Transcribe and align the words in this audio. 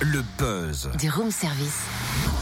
Le 0.00 0.22
buzz. 0.38 0.88
Du 0.96 1.10
room 1.10 1.28
service. 1.32 1.82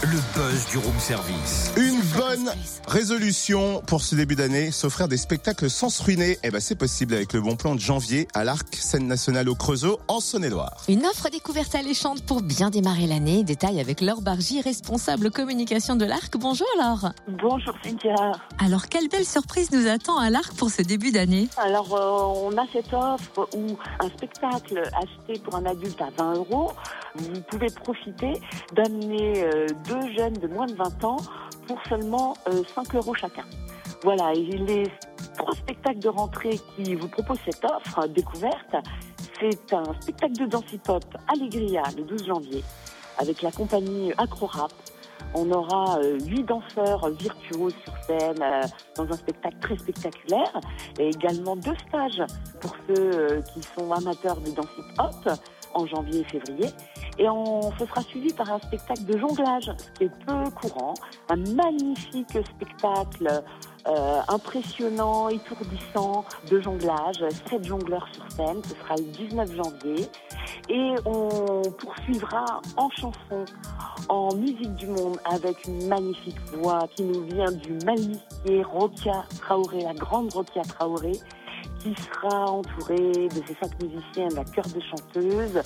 Le 0.02 0.18
buzz 0.34 0.66
du 0.66 0.76
room 0.76 0.98
service. 0.98 1.72
Une 1.78 2.02
bonne 2.14 2.50
résolution 2.86 3.80
pour 3.86 4.02
ce 4.02 4.14
début 4.14 4.34
d'année, 4.34 4.70
s'offrir 4.70 5.08
des 5.08 5.16
spectacles 5.16 5.70
sans 5.70 5.88
se 5.88 6.02
ruiner. 6.02 6.38
Eh 6.42 6.50
ben, 6.50 6.60
c'est 6.60 6.74
possible 6.74 7.14
avec 7.14 7.32
le 7.32 7.40
bon 7.40 7.56
plan 7.56 7.74
de 7.74 7.80
janvier 7.80 8.28
à 8.34 8.44
l'Arc 8.44 8.66
Scène 8.74 9.06
Nationale 9.06 9.48
au 9.48 9.54
Creusot, 9.54 10.00
en 10.06 10.20
Saône-et-Loire. 10.20 10.76
Une 10.88 11.06
offre 11.06 11.30
découverte 11.30 11.74
alléchante 11.74 12.22
pour 12.26 12.42
bien 12.42 12.68
démarrer 12.68 13.06
l'année. 13.06 13.42
Détail 13.42 13.80
avec 13.80 14.02
Laure 14.02 14.20
Bargy, 14.20 14.60
responsable 14.60 15.30
communication 15.30 15.96
de 15.96 16.04
l'Arc. 16.04 16.36
Bonjour 16.36 16.68
Laure. 16.76 17.12
Bonjour 17.26 17.74
Cynthia. 17.82 18.32
Alors, 18.62 18.88
quelle 18.88 19.08
belle 19.08 19.24
surprise 19.24 19.70
nous 19.72 19.88
attend 19.88 20.18
à 20.18 20.28
l'Arc 20.28 20.54
pour 20.56 20.68
ce 20.68 20.82
début 20.82 21.10
d'année 21.10 21.48
Alors 21.56 21.94
euh, 21.94 22.50
on 22.50 22.58
a 22.58 22.66
cette 22.70 22.92
offre 22.92 23.48
où 23.56 23.78
un 24.00 24.08
spectacle 24.10 24.82
acheté 24.94 25.40
pour 25.40 25.54
un 25.54 25.64
adulte 25.64 26.02
à 26.02 26.10
20 26.22 26.34
euros, 26.34 26.72
vous 27.18 27.40
pouvez 27.42 27.68
profiter 27.68 28.32
d'amener 28.72 29.44
euh, 29.44 29.66
deux 29.88 30.14
jeunes 30.16 30.34
de 30.34 30.46
moins 30.48 30.66
de 30.66 30.74
20 30.74 31.04
ans 31.04 31.16
pour 31.66 31.78
seulement 31.88 32.34
euh, 32.48 32.62
5 32.74 32.94
euros 32.94 33.14
chacun. 33.14 33.44
Voilà, 34.02 34.32
et 34.34 34.42
les 34.42 34.84
trois 35.36 35.54
spectacles 35.54 35.98
de 35.98 36.08
rentrée 36.08 36.60
qui 36.76 36.94
vous 36.94 37.08
proposent 37.08 37.40
cette 37.44 37.64
offre 37.64 38.00
euh, 38.00 38.08
découverte, 38.08 38.76
c'est 39.40 39.72
un 39.74 39.84
spectacle 40.00 40.34
de 40.34 40.46
danse 40.46 40.72
hip-hop 40.72 41.04
Allegria 41.28 41.82
le 41.96 42.04
12 42.04 42.26
janvier 42.26 42.64
avec 43.18 43.42
la 43.42 43.50
compagnie 43.50 44.12
Acrorap. 44.18 44.72
On 45.34 45.50
aura 45.50 45.98
euh, 45.98 46.18
huit 46.20 46.44
danseurs 46.44 47.10
virtuoses 47.10 47.74
sur 47.84 47.94
scène 48.06 48.42
euh, 48.42 48.62
dans 48.96 49.04
un 49.04 49.16
spectacle 49.16 49.56
très 49.60 49.76
spectaculaire 49.76 50.60
et 50.98 51.08
également 51.08 51.56
deux 51.56 51.74
stages 51.88 52.22
pour 52.60 52.74
ceux 52.86 53.10
euh, 53.12 53.42
qui 53.42 53.60
sont 53.62 53.92
amateurs 53.92 54.40
de 54.40 54.50
danse 54.52 54.66
hip-hop 54.78 55.38
en 55.74 55.86
janvier 55.86 56.20
et 56.20 56.24
février. 56.24 56.68
Et 57.18 57.28
on, 57.28 57.72
ce 57.78 57.86
sera 57.86 58.02
suivi 58.02 58.32
par 58.32 58.52
un 58.52 58.58
spectacle 58.58 59.04
de 59.04 59.18
jonglage, 59.18 59.70
ce 59.76 59.90
qui 59.92 60.04
est 60.04 60.24
peu 60.26 60.50
courant. 60.50 60.94
Un 61.30 61.36
magnifique 61.54 62.38
spectacle 62.44 63.42
euh, 63.88 64.20
impressionnant, 64.28 65.28
étourdissant 65.28 66.24
de 66.50 66.60
jonglage. 66.60 67.24
Sept 67.48 67.64
jongleurs 67.64 68.08
sur 68.12 68.30
scène, 68.32 68.62
ce 68.64 68.74
sera 68.74 68.96
le 68.96 69.04
19 69.04 69.56
janvier. 69.56 70.06
Et 70.68 70.94
on 71.04 71.62
poursuivra 71.78 72.44
en 72.76 72.90
chanson, 72.90 73.44
en 74.08 74.34
musique 74.34 74.74
du 74.74 74.88
monde, 74.88 75.18
avec 75.24 75.64
une 75.66 75.86
magnifique 75.86 76.40
voix 76.54 76.80
qui 76.96 77.04
nous 77.04 77.22
vient 77.22 77.52
du 77.52 77.74
Mali, 77.84 78.20
qui 78.44 78.54
est 78.54 78.62
Rokia 78.62 79.24
Traoré, 79.40 79.82
la 79.82 79.94
grande 79.94 80.32
Rokia 80.32 80.62
Traoré, 80.62 81.12
qui 81.80 81.94
sera 81.94 82.50
entourée 82.50 83.28
de 83.28 83.42
ces 83.46 83.56
cinq 83.60 83.82
musiciens 83.82 84.28
d'un 84.28 84.44
chœur 84.44 84.66
de 84.66 84.80
chanteuses 84.80 85.62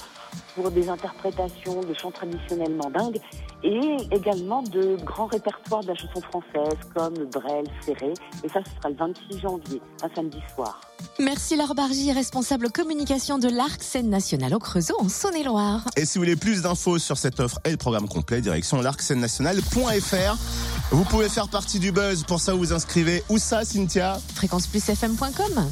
pour 0.54 0.70
des 0.70 0.88
interprétations 0.88 1.80
de 1.80 1.94
chants 1.94 2.10
traditionnels 2.10 2.74
mandingues 2.74 3.20
et 3.62 3.96
également 4.10 4.62
de 4.62 4.96
grands 5.04 5.26
répertoires 5.26 5.82
de 5.82 5.88
la 5.88 5.94
chanson 5.94 6.20
française 6.22 6.78
comme 6.94 7.14
Brel, 7.32 7.64
Ferré. 7.84 8.12
Et 8.42 8.48
ça, 8.48 8.60
ce 8.64 8.70
sera 8.76 8.88
le 8.88 8.96
26 8.96 9.38
janvier, 9.40 9.80
un 10.02 10.08
samedi 10.14 10.38
soir. 10.54 10.80
Merci 11.18 11.56
Laure 11.56 11.74
Bargy, 11.74 12.12
responsable 12.12 12.70
communication 12.70 13.38
de 13.38 13.48
l'Arc 13.48 13.82
Scène 13.82 14.08
Nationale 14.08 14.54
au 14.54 14.58
Creusot 14.58 14.96
en 14.98 15.08
Saône-et-Loire. 15.08 15.84
Et 15.96 16.04
si 16.04 16.18
vous 16.18 16.24
voulez 16.24 16.36
plus 16.36 16.62
d'infos 16.62 16.98
sur 16.98 17.16
cette 17.16 17.40
offre 17.40 17.58
et 17.64 17.70
le 17.70 17.76
programme 17.76 18.08
complet, 18.08 18.40
direction 18.40 18.80
l'arcscène-nationale.fr. 18.80 20.36
Vous 20.90 21.04
pouvez 21.04 21.28
faire 21.28 21.48
partie 21.48 21.78
du 21.78 21.92
buzz. 21.92 22.24
Pour 22.24 22.40
ça, 22.40 22.52
vous 22.52 22.58
vous 22.58 22.72
inscrivez. 22.72 23.22
Où 23.28 23.38
ça, 23.38 23.64
Cynthia? 23.64 24.18
Fréquenceplusfm.com 24.34 25.68